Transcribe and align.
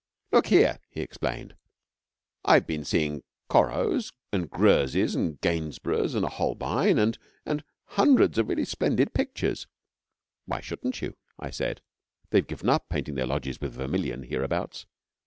'Look 0.31 0.47
here!' 0.47 0.79
he 0.89 0.99
explained. 1.01 1.53
'I've 2.43 2.65
been 2.65 2.83
seeing 2.83 3.21
Corots, 3.51 4.11
and 4.33 4.49
Greuzes, 4.49 5.13
and 5.15 5.39
Gainsboroughs, 5.41 6.15
and 6.15 6.25
a 6.25 6.29
Holbein, 6.29 6.97
and 6.97 7.19
and 7.45 7.63
hundreds 7.85 8.39
of 8.39 8.49
really 8.49 8.65
splendid 8.65 9.13
pictures!' 9.13 9.67
'Why 10.45 10.59
shouldn't 10.59 11.03
you?' 11.03 11.17
I 11.37 11.51
said. 11.51 11.81
'They've 12.31 12.47
given 12.47 12.67
up 12.69 12.89
painting 12.89 13.13
their 13.13 13.27
lodges 13.27 13.61
with 13.61 13.73
vermilion 13.73 14.23
hereabouts.' 14.23 14.87